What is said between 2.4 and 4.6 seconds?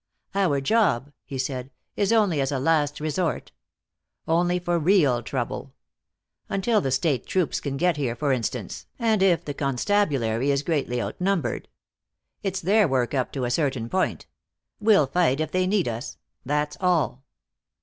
as a last resort. Only